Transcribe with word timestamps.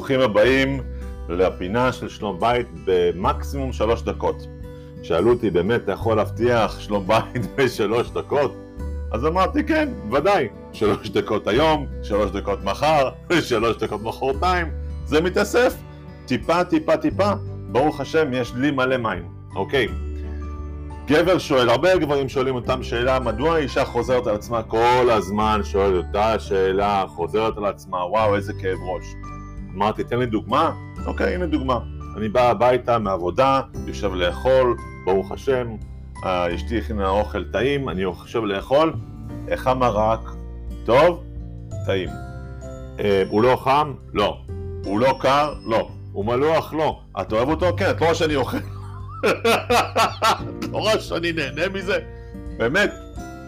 ברוכים 0.00 0.20
הבאים 0.20 0.80
לפינה 1.28 1.92
של 1.92 2.08
שלום 2.08 2.40
בית 2.40 2.66
במקסימום 2.84 3.72
שלוש 3.72 4.02
דקות. 4.02 4.46
שאלו 5.02 5.30
אותי, 5.30 5.50
באמת, 5.50 5.80
אתה 5.84 5.92
יכול 5.92 6.16
להבטיח 6.16 6.80
שלום 6.80 7.06
בית 7.06 7.46
בשלוש 7.56 8.10
דקות? 8.10 8.54
אז 9.12 9.26
אמרתי, 9.26 9.64
כן, 9.64 9.88
ודאי. 10.12 10.48
שלוש 10.72 11.10
דקות 11.10 11.46
היום, 11.46 11.86
שלוש 12.02 12.30
דקות 12.30 12.64
מחר, 12.64 13.08
שלוש 13.48 13.76
דקות 13.76 14.02
מחרתיים, 14.02 14.66
זה 15.04 15.20
מתאסף. 15.20 15.76
טיפה, 16.26 16.64
טיפה, 16.64 16.96
טיפה, 16.96 17.32
ברוך 17.72 18.00
השם, 18.00 18.32
יש 18.32 18.52
לי 18.54 18.70
מלא 18.70 18.96
מים, 18.96 19.28
אוקיי? 19.56 19.88
גבר 21.06 21.38
שואל, 21.38 21.68
הרבה 21.68 21.98
גברים 21.98 22.28
שואלים 22.28 22.54
אותם 22.54 22.82
שאלה, 22.82 23.20
מדוע 23.20 23.54
האישה 23.54 23.84
חוזרת 23.84 24.26
על 24.26 24.34
עצמה 24.34 24.62
כל 24.62 25.08
הזמן, 25.10 25.60
שואל 25.64 25.96
אותה 25.96 26.38
שאלה, 26.38 27.04
חוזרת 27.08 27.56
על 27.56 27.64
עצמה, 27.64 28.06
וואו, 28.06 28.36
איזה 28.36 28.52
כאב 28.52 28.78
ראש. 28.94 29.04
אמרתי, 29.80 30.04
תן 30.04 30.18
לי 30.18 30.26
דוגמה? 30.26 30.72
אוקיי, 31.06 31.34
הנה 31.34 31.46
דוגמה. 31.46 31.78
אני 32.16 32.28
בא 32.28 32.50
הביתה 32.50 32.98
מעבודה, 32.98 33.60
יושב 33.86 34.14
לאכול, 34.14 34.76
ברוך 35.06 35.32
השם, 35.32 35.68
אשתי 36.24 36.78
הכינה 36.78 37.08
אוכל 37.08 37.44
טעים, 37.44 37.88
אני 37.88 38.02
יושב 38.02 38.44
לאכול, 38.44 38.92
איך 39.48 39.66
המרק? 39.66 40.20
טוב? 40.84 41.24
טעים. 41.86 42.08
אה, 42.98 43.22
הוא 43.28 43.42
לא 43.42 43.56
חם? 43.56 43.92
לא. 44.12 44.40
הוא 44.84 45.00
לא 45.00 45.18
קר? 45.20 45.54
לא. 45.64 45.90
הוא 46.12 46.24
מלוח? 46.24 46.72
לא. 46.72 47.00
את 47.20 47.32
אוהב 47.32 47.48
אותו? 47.48 47.76
כן, 47.76 47.90
את 47.90 48.00
לא 48.00 48.06
רואה 48.06 48.14
שאני 48.14 48.36
אוכל. 48.36 48.56
את 50.58 50.64
לא 50.72 50.78
רואה 50.78 51.00
שאני 51.00 51.32
נהנה 51.32 51.68
מזה? 51.74 51.98
באמת, 52.56 52.90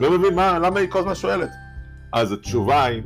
לא 0.00 0.18
מבין 0.18 0.34
מה, 0.34 0.58
למה 0.58 0.80
היא 0.80 0.88
כל 0.90 0.98
הזמן 0.98 1.14
שואלת. 1.14 1.50
אז 2.12 2.32
התשובה 2.32 2.84
היא, 2.84 3.02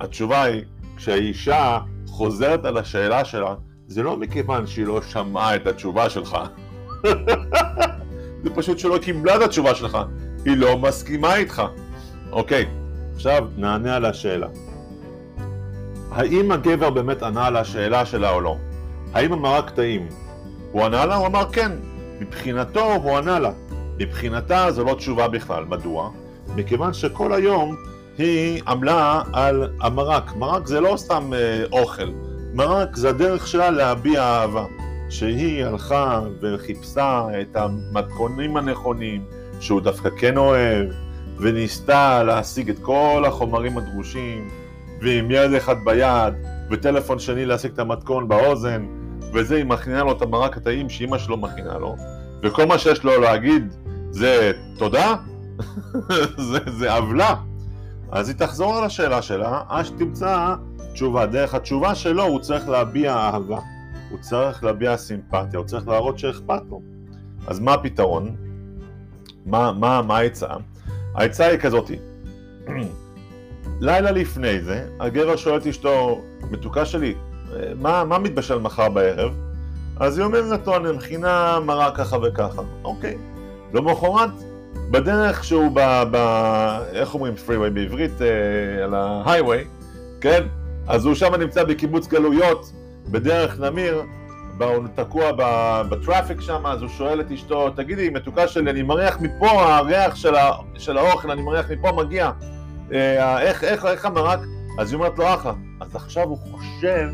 התשובה 0.00 0.42
היא, 0.42 0.62
כשהאישה 0.96 1.78
חוזרת 2.18 2.64
על 2.64 2.76
השאלה 2.76 3.24
שלה, 3.24 3.54
זה 3.86 4.02
לא 4.02 4.16
מכיוון 4.16 4.66
שהיא 4.66 4.86
לא 4.86 5.02
שמעה 5.02 5.56
את 5.56 5.66
התשובה 5.66 6.10
שלך. 6.10 6.36
זה 8.42 8.50
פשוט 8.54 8.78
שלא 8.78 8.98
קיבלה 8.98 9.36
את 9.36 9.40
התשובה 9.40 9.74
שלך. 9.74 9.98
היא 10.44 10.56
לא 10.56 10.78
מסכימה 10.78 11.36
איתך. 11.36 11.62
אוקיי, 12.32 12.66
עכשיו 13.14 13.46
נענה 13.56 13.96
על 13.96 14.04
השאלה. 14.04 14.46
האם 16.10 16.52
הגבר 16.52 16.90
באמת 16.90 17.22
ענה 17.22 17.46
על 17.46 17.56
השאלה 17.56 18.06
שלה 18.06 18.30
או 18.30 18.40
לא? 18.40 18.56
האם 19.14 19.32
המרק 19.32 19.70
טעים? 19.70 20.08
הוא 20.72 20.84
ענה 20.84 21.06
לה? 21.06 21.16
הוא 21.16 21.26
אמר 21.26 21.52
כן. 21.52 21.72
מבחינתו 22.20 22.94
הוא 22.94 23.16
ענה 23.16 23.38
לה. 23.38 23.50
מבחינתה 23.98 24.70
זו 24.70 24.84
לא 24.84 24.94
תשובה 24.94 25.28
בכלל. 25.28 25.64
מדוע? 25.64 26.10
מכיוון 26.56 26.92
שכל 26.92 27.32
היום 27.32 27.76
היא 28.18 28.62
עמלה 28.68 29.22
על 29.32 29.70
המרק. 29.80 30.36
מרק 30.36 30.66
זה 30.66 30.80
לא 30.80 30.94
סתם 30.96 31.32
אה, 31.34 31.64
אוכל. 31.72 32.10
מרק 32.54 32.96
זה 32.96 33.08
הדרך 33.08 33.46
שלה 33.46 33.70
להביע 33.70 34.22
אהבה. 34.22 34.64
שהיא 35.10 35.64
הלכה 35.64 36.22
וחיפשה 36.40 37.26
את 37.40 37.56
המתכונים 37.56 38.56
הנכונים, 38.56 39.24
שהוא 39.60 39.80
דווקא 39.80 40.10
כן 40.16 40.36
אוהב, 40.36 40.88
וניסתה 41.38 42.22
להשיג 42.22 42.70
את 42.70 42.78
כל 42.78 43.24
החומרים 43.26 43.78
הדרושים, 43.78 44.48
ועם 45.00 45.30
יד 45.30 45.52
אחד 45.52 45.76
ביד, 45.84 46.34
וטלפון 46.70 47.18
שני 47.18 47.46
להשיג 47.46 47.72
את 47.72 47.78
המתכון 47.78 48.28
באוזן, 48.28 48.86
וזה 49.32 49.56
היא 49.56 49.64
מכינה 49.64 50.02
לו 50.02 50.12
את 50.12 50.22
המרק 50.22 50.56
הטעים 50.56 50.88
שאימא 50.88 51.18
שלו 51.18 51.36
מכינה 51.36 51.78
לו, 51.78 51.96
וכל 52.42 52.66
מה 52.66 52.78
שיש 52.78 53.04
לו 53.04 53.20
להגיד 53.20 53.74
זה 54.10 54.52
תודה? 54.78 55.14
זה, 56.78 56.92
עוולה. 56.94 57.34
אז 58.12 58.28
היא 58.28 58.36
תחזור 58.36 58.76
על 58.76 58.84
השאלה 58.84 59.22
שלה, 59.22 59.62
עד 59.68 59.84
שתמצא 59.84 60.54
תשובה. 60.92 61.26
דרך 61.26 61.54
התשובה 61.54 61.94
שלו 61.94 62.24
הוא 62.24 62.40
צריך 62.40 62.68
להביע 62.68 63.14
אהבה. 63.14 63.58
הוא 64.10 64.18
צריך 64.20 64.64
להביע 64.64 64.96
סימפתיה, 64.96 65.58
הוא 65.58 65.66
צריך 65.66 65.88
להראות 65.88 66.18
שאכפת 66.18 66.62
לו. 66.70 66.80
אז 67.46 67.60
מה 67.60 67.74
הפתרון? 67.74 68.36
מה, 69.46 69.72
מה, 69.72 70.02
מה 70.02 70.18
העצה? 70.18 70.48
העצה 71.14 71.46
היא 71.46 71.58
כזאתי, 71.58 71.96
לילה 73.80 74.10
לפני 74.10 74.60
זה, 74.60 74.88
הגבר 75.00 75.36
שואל 75.36 75.56
את 75.56 75.66
אשתו, 75.66 76.20
מתוקה 76.50 76.84
שלי, 76.84 77.14
מה, 77.80 78.04
מה 78.04 78.18
מתבשל 78.18 78.58
מחר 78.58 78.88
בערב? 78.88 79.32
אז 79.96 80.18
היא 80.18 80.24
אומרת 80.24 80.66
לו, 80.66 80.76
אני 80.76 80.92
מכינה 80.92 81.60
מרק 81.60 81.96
ככה 81.96 82.16
וככה. 82.22 82.62
אוקיי. 82.84 83.18
למחרת, 83.74 84.30
בדרך 84.90 85.44
שהוא 85.44 85.70
ב... 85.74 86.02
ב 86.10 86.16
איך 86.92 87.14
אומרים 87.14 87.36
פריווי 87.36 87.70
בעברית? 87.70 88.22
אה, 88.22 88.84
על 88.84 88.94
ההייווי, 88.94 89.64
כן? 90.20 90.42
אז 90.86 91.04
הוא 91.06 91.14
שם 91.14 91.34
נמצא 91.34 91.64
בקיבוץ 91.64 92.06
גלויות, 92.06 92.72
בדרך 93.10 93.60
נמיר, 93.60 94.02
הוא 94.60 94.86
תקוע 94.94 95.30
בטראפיק 95.88 96.40
שם, 96.40 96.66
אז 96.66 96.82
הוא 96.82 96.88
שואל 96.88 97.20
את 97.20 97.30
אשתו, 97.30 97.70
תגידי, 97.70 98.10
מתוקה 98.10 98.48
שלי, 98.48 98.70
אני 98.70 98.82
מריח 98.82 99.18
מפה, 99.20 99.50
הריח 99.50 100.14
של, 100.14 100.34
ה, 100.34 100.50
של 100.78 100.98
האוכל, 100.98 101.30
אני 101.30 101.42
מריח 101.42 101.70
מפה 101.70 101.92
מגיע, 101.92 102.30
אה, 102.92 103.40
איך, 103.40 103.64
איך, 103.64 103.84
איך 103.86 104.04
המרק? 104.06 104.40
אז 104.78 104.92
היא 104.92 104.98
אומרת 104.98 105.18
לו, 105.18 105.34
אחלה. 105.34 105.52
אז 105.80 105.96
עכשיו 105.96 106.28
הוא 106.28 106.38
חושב 106.38 107.08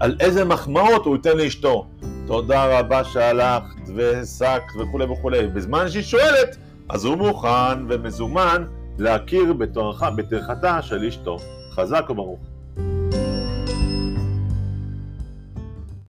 על 0.00 0.16
איזה 0.20 0.44
מחמאות 0.44 1.04
הוא 1.04 1.16
ייתן 1.16 1.36
לאשתו. 1.36 1.86
תודה 2.26 2.78
רבה 2.78 3.04
שהלכת 3.04 3.88
והעסקת 3.96 4.76
וכולי 4.80 5.04
וכולי. 5.04 5.46
בזמן 5.46 5.88
שהיא 5.88 6.02
שואלת, 6.02 6.56
אז 6.92 7.04
הוא 7.04 7.16
מוכן 7.16 7.86
ומזומן 7.88 8.64
להכיר 8.98 9.52
בטרחתה 10.16 10.82
של 10.82 11.04
אשתו. 11.04 11.36
חזק 11.70 12.10
וברוך. 12.10 12.40